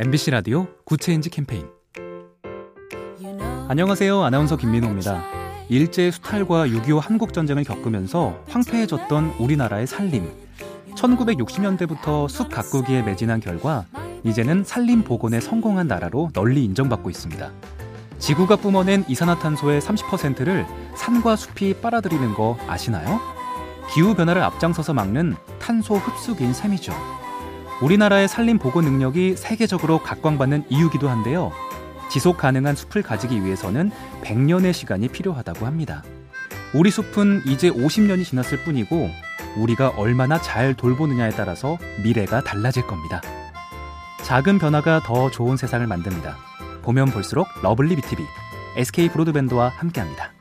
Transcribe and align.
MBC 0.00 0.30
라디오 0.30 0.68
Good 0.84 1.02
Change 1.02 1.28
캠페인 1.28 1.66
안녕하세요. 3.66 4.22
아나운서 4.22 4.56
김민호입니다. 4.56 5.24
일제 5.68 6.12
수탈과 6.12 6.68
6.25 6.68 7.00
한국 7.00 7.32
전쟁을 7.32 7.64
겪으면서 7.64 8.38
황폐해졌던 8.48 9.34
우리나라의 9.40 9.88
산림. 9.88 10.30
1960년대부터 10.94 12.28
숲 12.28 12.48
가꾸기에 12.48 13.02
매진한 13.02 13.40
결과 13.40 13.86
이제는 14.22 14.62
산림 14.62 15.02
복원에 15.02 15.40
성공한 15.40 15.88
나라로 15.88 16.30
널리 16.32 16.64
인정받고 16.64 17.10
있습니다. 17.10 17.50
지구가 18.20 18.54
뿜어낸 18.54 19.04
이산화탄소의 19.08 19.80
30%를 19.80 20.64
산과 20.94 21.34
숲이 21.34 21.74
빨아들이는 21.82 22.34
거 22.34 22.56
아시나요? 22.68 23.20
기후 23.92 24.14
변화를 24.14 24.42
앞장서서 24.42 24.94
막는 24.94 25.34
탄소 25.58 25.96
흡수기인 25.96 26.52
셈이죠. 26.52 26.92
우리나라의 27.80 28.28
산림 28.28 28.58
보호 28.58 28.80
능력이 28.80 29.36
세계적으로 29.36 30.02
각광받는 30.02 30.64
이유기도 30.68 31.08
한데요. 31.08 31.52
지속 32.10 32.36
가능한 32.38 32.74
숲을 32.74 33.02
가지기 33.02 33.44
위해서는 33.44 33.90
100년의 34.22 34.72
시간이 34.72 35.08
필요하다고 35.08 35.66
합니다. 35.66 36.02
우리 36.74 36.90
숲은 36.90 37.42
이제 37.46 37.70
50년이 37.70 38.24
지났을 38.24 38.64
뿐이고 38.64 39.10
우리가 39.56 39.90
얼마나 39.96 40.40
잘 40.40 40.74
돌보느냐에 40.74 41.30
따라서 41.30 41.78
미래가 42.02 42.42
달라질 42.42 42.86
겁니다. 42.86 43.22
작은 44.24 44.58
변화가 44.58 45.02
더 45.04 45.30
좋은 45.30 45.56
세상을 45.56 45.86
만듭니다. 45.86 46.36
보면 46.82 47.10
볼수록 47.10 47.46
lovely 47.62 47.96
B 47.96 48.05
tv 48.05 48.22
SK 48.76 49.08
브로드밴드와 49.10 49.68
함께합니다. 49.68 50.32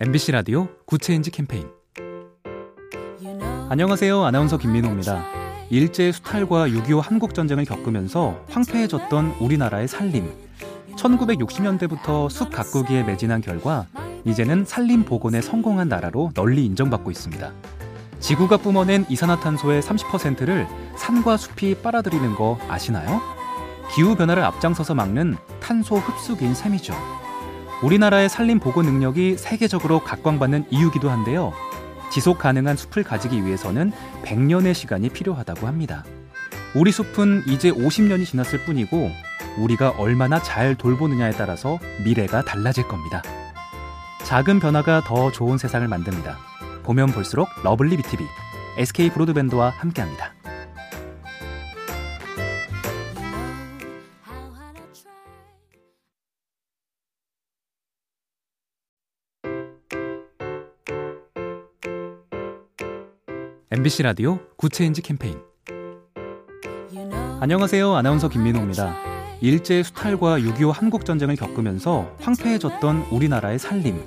MBC 0.00 0.30
라디오 0.30 0.68
Good 0.86 1.04
Change 1.04 1.32
캠페인 1.32 1.66
안녕하세요. 3.68 4.22
아나운서 4.22 4.56
김민호입니다. 4.56 5.24
일제 5.70 6.12
수탈과 6.12 6.68
6.25 6.68 7.00
한국 7.02 7.34
전쟁을 7.34 7.64
겪으면서 7.64 8.36
황폐해졌던 8.48 9.38
우리나라의 9.40 9.88
산림. 9.88 10.32
1960년대부터 10.94 12.30
숲 12.30 12.50
가꾸기에 12.50 13.02
매진한 13.02 13.40
결과 13.40 13.86
이제는 14.24 14.64
산림 14.64 15.04
복원에 15.04 15.40
성공한 15.40 15.88
나라로 15.88 16.30
널리 16.32 16.64
인정받고 16.66 17.10
있습니다. 17.10 17.52
지구가 18.20 18.58
뿜어낸 18.58 19.04
이산화탄소의 19.08 19.82
30%를 19.82 20.68
산과 20.96 21.36
숲이 21.36 21.74
빨아들이는 21.82 22.36
거 22.36 22.56
아시나요? 22.68 23.20
기후 23.92 24.14
변화를 24.14 24.44
앞장서서 24.44 24.94
막는 24.94 25.34
탄소 25.58 25.96
흡수기인 25.96 26.54
셈이죠. 26.54 26.94
우리나라의 27.82 28.28
산림 28.28 28.58
보호 28.58 28.82
능력이 28.82 29.36
세계적으로 29.36 30.00
각광받는 30.00 30.66
이유기도 30.70 31.10
한데요. 31.10 31.52
지속 32.10 32.38
가능한 32.38 32.76
숲을 32.76 33.04
가지기 33.04 33.44
위해서는 33.44 33.92
100년의 34.24 34.74
시간이 34.74 35.10
필요하다고 35.10 35.66
합니다. 35.66 36.04
우리 36.74 36.90
숲은 36.90 37.44
이제 37.46 37.70
50년이 37.70 38.26
지났을 38.26 38.64
뿐이고 38.64 39.10
우리가 39.58 39.90
얼마나 39.98 40.42
잘 40.42 40.74
돌보느냐에 40.74 41.32
따라서 41.32 41.78
미래가 42.04 42.42
달라질 42.42 42.86
겁니다. 42.88 43.22
작은 44.24 44.60
변화가 44.60 45.02
더 45.04 45.30
좋은 45.30 45.56
세상을 45.58 45.86
만듭니다. 45.86 46.36
보면 46.82 47.08
볼수록 47.08 47.48
lovely 47.62 47.96
B 47.96 48.05
tv 48.05 48.24
SK 48.78 49.10
브로드밴드와 49.10 49.70
함께합니다. 49.70 50.37
MBC 63.70 64.02
라디오 64.02 64.38
Good 64.56 64.74
Change 64.74 65.02
캠페인 65.02 65.38
안녕하세요. 67.38 67.94
아나운서 67.96 68.30
김민호입니다. 68.30 68.96
일제 69.42 69.82
수탈과 69.82 70.38
6.25 70.38 70.72
한국전쟁을 70.72 71.36
겪으면서 71.36 72.10
황폐해졌던 72.18 73.08
우리나라의 73.10 73.58
산림. 73.58 74.02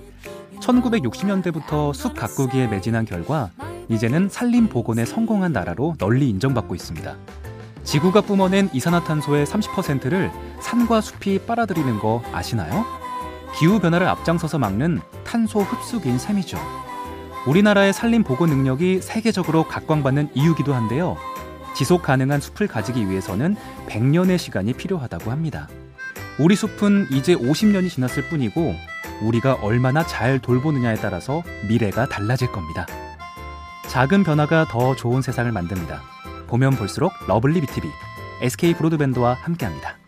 1960년대부터 0.60 1.94
숲 1.94 2.16
가꾸기에 2.16 2.70
매진한 2.70 3.06
결과 3.06 3.52
이제는 3.88 4.30
산림 4.30 4.68
복원에 4.68 5.06
성공한 5.06 5.54
나라로 5.54 5.94
널리 6.00 6.28
인정받고 6.30 6.74
있습니다. 6.74 7.16
지구가 7.84 8.22
뿜어낸 8.22 8.68
이산화탄소의 8.74 9.46
30%를 9.46 10.32
산과 10.60 11.02
숲이 11.02 11.38
빨아들이는 11.46 12.00
거 12.00 12.24
아시나요? 12.34 12.84
기후 13.60 13.80
변화를 13.80 14.08
앞장서서 14.08 14.58
막는 14.58 15.02
탄소 15.24 15.60
흡수기인 15.60 16.18
셈이죠. 16.18 16.58
우리나라의 17.48 17.92
산림 17.94 18.24
보호 18.24 18.46
능력이 18.46 19.02
세계적으로 19.02 19.68
각광받는 19.68 20.30
이유기도 20.36 20.74
한데요. 20.74 21.18
지속 21.74 22.04
가능한 22.04 22.40
숲을 22.40 22.68
가지기 22.68 23.10
위해서는 23.10 23.56
100년의 23.88 24.38
시간이 24.38 24.74
필요하다고 24.74 25.32
합니다. 25.32 25.68
우리 26.40 26.56
숲은 26.56 27.08
이제 27.12 27.36
50년이 27.36 27.90
지났을 27.90 28.30
뿐이고 28.30 28.76
우리가 29.22 29.56
얼마나 29.62 30.06
잘 30.06 30.40
돌보느냐에 30.40 30.96
따라서 30.96 31.44
미래가 31.68 32.08
달라질 32.08 32.52
겁니다. 32.52 32.86
작은 33.88 34.24
변화가 34.24 34.68
더 34.70 34.96
좋은 34.96 35.22
세상을 35.22 35.52
만듭니다. 35.52 36.02
보면 36.48 36.76
볼수록 36.76 37.14
lovely 37.28 37.62
B 37.62 37.71
tv 37.71 37.88
SK 38.42 38.76
브로드밴드와 38.76 39.34
함께합니다. 39.34 40.01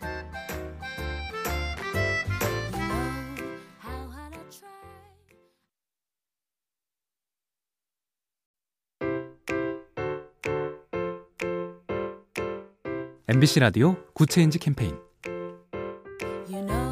MBC 13.26 13.60
라디오 13.60 13.96
Good 14.12 14.30
Change 14.30 14.58
캠페인 14.58 14.98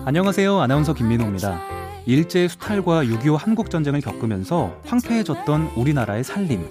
안녕하세요. 0.07 0.61
아나운서 0.61 0.95
김민호입니다. 0.95 1.61
일제 2.07 2.49
수탈과 2.49 3.05
6.25 3.05 3.37
한국전쟁을 3.37 4.01
겪으면서 4.01 4.81
황폐해졌던 4.87 5.73
우리나라의 5.77 6.25
산림. 6.25 6.67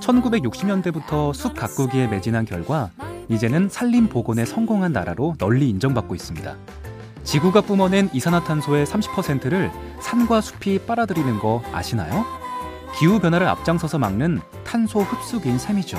1960년대부터 0.00 1.32
숲 1.32 1.54
가꾸기에 1.54 2.08
매진한 2.08 2.44
결과 2.44 2.90
이제는 3.30 3.70
산림 3.70 4.10
복원에 4.10 4.44
성공한 4.44 4.92
나라로 4.92 5.34
널리 5.38 5.70
인정받고 5.70 6.14
있습니다. 6.14 6.54
지구가 7.24 7.62
뿜어낸 7.62 8.10
이산화탄소의 8.12 8.84
30%를 8.84 9.70
산과 10.02 10.42
숲이 10.42 10.80
빨아들이는 10.80 11.38
거 11.38 11.62
아시나요? 11.72 12.26
기후 12.98 13.18
변화를 13.18 13.48
앞장서서 13.48 13.98
막는 13.98 14.40
탄소 14.64 15.00
흡수기인 15.00 15.58
셈이죠. 15.58 15.98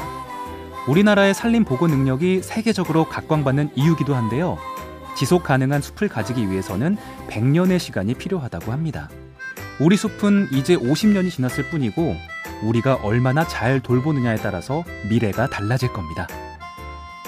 우리나라의 0.88 1.34
산림 1.34 1.64
보호 1.64 1.88
능력이 1.88 2.42
세계적으로 2.42 3.06
각광받는 3.06 3.72
이유기도 3.76 4.16
한데요. 4.16 4.58
지속 5.16 5.44
가능한 5.44 5.82
숲을 5.82 6.08
가지기 6.10 6.50
위해서는 6.50 6.98
100년의 7.30 7.80
시간이 7.80 8.16
필요하다고 8.16 8.72
합니다. 8.72 9.10
우리 9.80 9.96
숲은 9.96 10.50
이제 10.52 10.76
50년이 10.76 11.30
지났을 11.30 11.70
뿐이고 11.70 12.16
우리가 12.64 12.96
얼마나 13.04 13.48
잘 13.48 13.80
돌보느냐에 13.80 14.38
따라서 14.38 14.84
미래가 15.10 15.48
달라질 15.48 15.92
겁니다. 15.94 16.28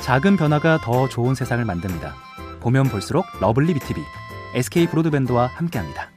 작은 0.01 0.37
변화가 0.37 0.79
더 0.81 1.07
좋은 1.07 1.35
세상을 1.35 1.63
만듭니다. 1.63 2.15
보면 2.59 2.89
볼수록 2.89 3.25
lovely 3.39 3.73
B 3.73 3.82
tv 3.82 4.01
SK 4.55 4.87
브로드밴드와 4.87 5.47
함께합니다. 5.47 6.12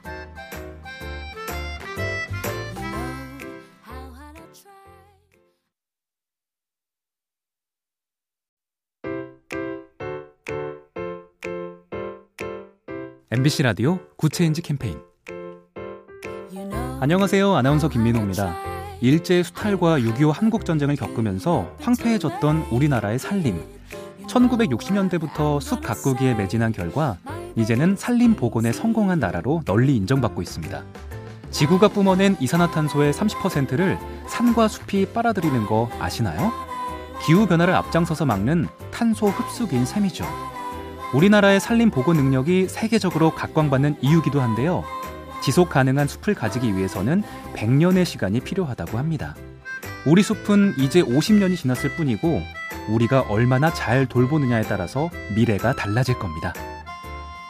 MBC 13.28 13.65
라디오 13.65 13.99
Good 14.16 14.35
Change 14.35 14.63
캠페인 14.63 15.01
안녕하세요. 17.01 17.57
아나운서 17.57 17.89
김민호입니다. 17.89 18.55
일제 19.01 19.43
수탈과 19.43 19.99
6.25 19.99 20.33
한국전쟁을 20.33 20.95
겪으면서 20.95 21.75
황폐해졌던 21.81 22.69
우리나라의 22.71 23.19
산림. 23.19 23.61
1960년대부터 24.28 25.61
숲 25.61 25.83
가꾸기에 25.83 26.34
매진한 26.34 26.71
결과 26.71 27.19
이제는 27.57 27.97
산림 27.97 28.37
복원에 28.37 28.71
성공한 28.71 29.19
나라로 29.19 29.63
널리 29.65 29.97
인정받고 29.97 30.41
있습니다. 30.41 30.84
지구가 31.51 31.89
뿜어낸 31.89 32.37
이산화탄소의 32.39 33.13
30%를 33.13 33.99
산과 34.28 34.69
숲이 34.69 35.07
빨아들이는 35.07 35.67
거 35.67 35.91
아시나요? 35.99 36.53
기후 37.27 37.49
변화를 37.49 37.75
앞장서서 37.75 38.25
막는 38.25 38.69
탄소 38.93 39.27
흡수기인 39.27 39.84
셈이죠. 39.84 40.25
우리나라의 41.14 41.60
산림 41.60 41.91
보호 41.91 42.13
능력이 42.12 42.68
세계적으로 42.68 43.30
각광받는 43.30 43.97
이유기도 44.00 44.41
한데요. 44.41 44.84
지속 45.42 45.68
가능한 45.68 46.08
숲을 46.08 46.34
가지기 46.34 46.76
위해서는 46.76 47.22
100년의 47.54 48.04
시간이 48.04 48.41
필요하다고 48.41 48.98
합니다. 48.98 49.36
우리 50.04 50.22
숲은 50.22 50.74
이제 50.78 51.03
50년이 51.03 51.56
지났을 51.56 51.94
뿐이고 51.97 52.42
우리가 52.88 53.22
얼마나 53.28 53.72
잘 53.72 54.06
돌보느냐에 54.06 54.62
따라서 54.62 55.10
미래가 55.34 55.74
달라질 55.74 56.18
겁니다. 56.18 56.53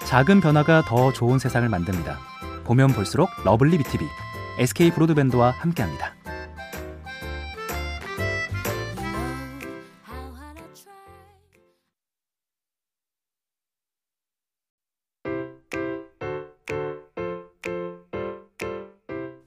작은 0.04 0.40
변화가 0.40 0.84
더 0.86 1.12
좋은 1.12 1.38
세상을 1.38 1.68
만듭니다. 1.68 2.18
보면 2.64 2.92
볼수록 2.92 3.30
lovely 3.44 3.78
B 3.78 3.87
tv 3.87 4.04
SK 4.58 4.90
브로드밴드와 4.92 5.50
함께합니다. 5.50 6.15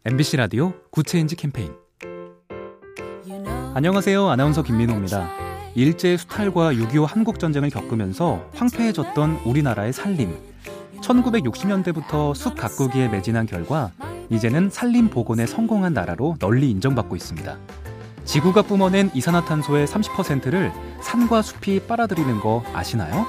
MBC 0.10 0.38
라디오 0.38 0.74
Good 0.90 1.08
Change 1.08 1.36
캠페인 1.36 1.72
안녕하세요. 3.76 4.28
아나운서 4.28 4.64
김민호입니다. 4.64 5.30
일제 5.76 6.18
수탈과 6.18 6.74
6.25 6.74 7.06
한국전쟁을 7.06 7.70
겪으면서 7.70 8.44
황폐해졌던 8.56 9.42
우리나라의 9.46 9.94
산림. 9.94 10.36
1960년대부터 11.02 12.34
숲 12.34 12.56
가꾸기에 12.56 13.10
매진한 13.10 13.46
결과 13.46 13.92
이제는 14.32 14.72
산림 14.72 15.12
복원에 15.12 15.46
성공한 15.46 15.94
나라로 15.94 16.38
널리 16.40 16.72
인정받고 16.72 17.16
있습니다. 17.16 17.60
지구가 18.26 18.64
뿜어낸 18.64 19.12
이산화탄소의 19.14 19.86
30%를 19.86 20.72
산과 21.04 21.44
숲이 21.44 21.82
빨아들이는 21.82 22.40
거 22.40 22.64
아시나요? 22.74 23.28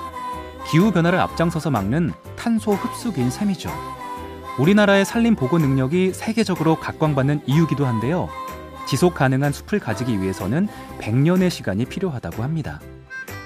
기후 0.71 0.91
변화를 0.93 1.21
앞장서서 1.21 1.71
막는 1.71 2.13
탄소 2.37 2.73
흡수기인 2.73 3.29
셈이죠. 3.29 4.00
우리나라의 4.59 5.05
산림 5.05 5.37
보호 5.37 5.59
능력이 5.59 6.13
세계적으로 6.13 6.77
각광받는 6.77 7.43
이유기도 7.47 7.87
한데요. 7.87 8.29
지속 8.87 9.15
가능한 9.15 9.53
숲을 9.53 9.79
가지기 9.79 10.21
위해서는 10.21 10.69
100년의 11.01 11.51
시간이 11.51 11.85
필요하다고 11.87 12.43
합니다. 12.43 12.81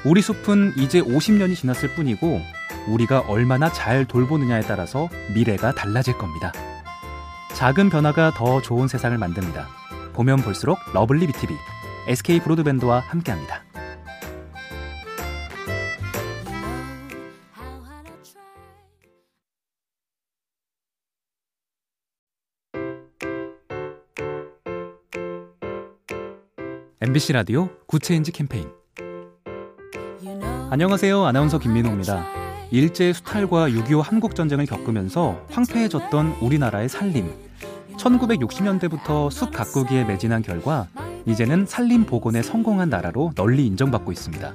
우리 0.04 0.22
숲은 0.22 0.74
이제 0.76 1.00
50년이 1.00 1.56
지났을 1.56 1.94
뿐이고 1.94 2.40
우리가 2.88 3.20
얼마나 3.28 3.70
잘 3.72 4.04
돌보느냐에 4.04 4.62
따라서 4.62 5.08
미래가 5.34 5.72
달라질 5.72 6.16
겁니다. 6.18 6.52
작은 7.54 7.90
변화가 7.90 8.32
더 8.34 8.60
좋은 8.60 8.88
세상을 8.88 9.16
만듭니다. 9.16 9.68
보면 10.12 10.38
볼수록 10.38 10.78
lovely 10.92 11.26
B 11.28 11.37
tv 11.37 11.54
SK 12.08 12.40
브로드밴드와 12.40 13.00
함께합니다. 13.00 13.62
MBC 27.00 27.32
라디오 27.32 27.68
Good 27.86 28.04
Change 28.04 28.30
캠페인 28.30 28.68
안녕하세요. 30.70 31.24
아나운서 31.24 31.58
김민호입니다. 31.58 32.24
일제 32.70 33.12
수탈과 33.12 33.68
6.25 33.68 34.00
한국전쟁을 34.00 34.66
겪으면서 34.66 35.40
황폐해졌던 35.50 36.36
우리나라의 36.40 36.88
산림. 36.88 37.30
1960년대부터 37.96 39.30
숲 39.30 39.52
가꾸기에 39.52 40.04
매진한 40.04 40.42
결과 40.42 40.86
이제는 41.26 41.66
산림 41.66 42.06
복원에 42.06 42.42
성공한 42.42 42.90
나라로 42.90 43.32
널리 43.34 43.66
인정받고 43.66 44.12
있습니다. 44.12 44.52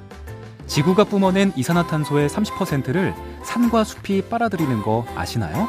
지구가 0.66 1.04
뿜어낸 1.04 1.52
이산화탄소의 1.56 2.28
30%를 2.28 3.14
산과 3.44 3.84
숲이 3.84 4.22
빨아들이는 4.30 4.82
거 4.82 5.04
아시나요? 5.14 5.68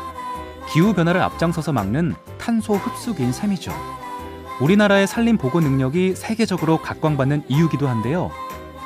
기후 0.72 0.94
변화를 0.94 1.22
앞장서서 1.22 1.74
막는 1.74 2.16
탄소 2.38 2.74
흡수기인 2.76 3.32
셈이죠. 3.32 3.72
우리나라의 4.62 5.08
산림 5.08 5.38
복구 5.38 5.60
능력이 5.60 6.16
세계적으로 6.16 6.78
각광받는 6.78 7.46
이유기도 7.48 7.88
한데요. 7.88 8.30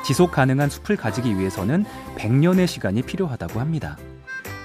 지속 0.02 0.30
가능한 0.30 0.70
숲을 0.70 0.96
가지기 0.96 1.38
위해서는 1.38 1.84
100년의 2.16 2.66
시간이 2.66 3.02
필요하다고 3.02 3.60
합니다. 3.60 3.98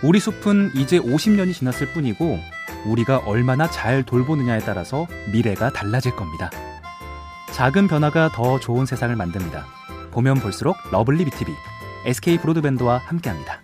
우리 0.03 0.19
숲은 0.19 0.71
이제 0.75 0.99
50년이 0.99 1.53
지났을 1.53 1.91
뿐이고 1.91 2.39
우리가 2.85 3.17
얼마나 3.25 3.69
잘 3.69 4.03
돌보느냐에 4.03 4.59
따라서 4.59 5.05
미래가 5.33 5.71
달라질 5.71 6.15
겁니다. 6.15 6.49
작은 7.51 7.87
변화가 7.89 8.29
더 8.29 8.59
좋은 8.59 8.85
세상을 8.85 9.13
만듭니다. 9.13 9.65
보면 10.11 10.35
볼수록 10.35 10.77
lovely 10.91 11.25
B 11.25 11.34
tv 11.34 11.51
SK 12.05 12.37
브로드밴드와 12.37 12.99
함께합니다. 12.99 13.60